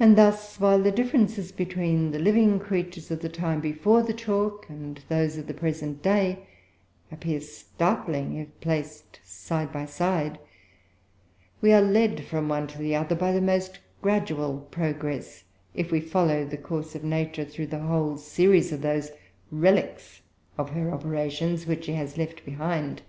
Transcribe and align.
And 0.00 0.16
thus, 0.16 0.58
while 0.58 0.80
the 0.82 0.90
differences 0.90 1.52
between 1.52 2.10
the 2.12 2.18
living 2.18 2.58
creatures 2.58 3.10
of 3.10 3.20
the 3.20 3.28
time 3.28 3.60
before 3.60 4.02
the 4.02 4.14
chalk 4.14 4.66
and 4.70 4.98
those 5.10 5.36
of 5.36 5.46
the 5.46 5.52
present 5.52 6.00
day 6.02 6.46
appear 7.12 7.42
startling, 7.42 8.36
if 8.36 8.48
placed 8.62 9.20
side 9.22 9.70
by 9.72 9.84
side, 9.84 10.38
we 11.60 11.70
are 11.74 11.82
led 11.82 12.24
from 12.24 12.48
one 12.48 12.66
to 12.68 12.78
the 12.78 12.96
other 12.96 13.14
by 13.14 13.30
the 13.30 13.42
most 13.42 13.78
gradual 14.00 14.60
progress, 14.70 15.44
if 15.74 15.92
we 15.92 16.00
follow 16.00 16.46
the 16.46 16.56
course 16.56 16.94
of 16.94 17.04
Nature 17.04 17.44
through 17.44 17.66
the 17.66 17.80
whole 17.80 18.16
series 18.16 18.72
of 18.72 18.80
those 18.80 19.10
relics 19.50 20.22
of 20.56 20.70
her 20.70 20.90
operations 20.90 21.66
which 21.66 21.84
she 21.84 21.92
has 21.92 22.16
left 22.16 22.42
behind. 22.46 23.02